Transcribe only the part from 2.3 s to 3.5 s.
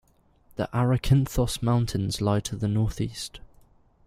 to the northeast.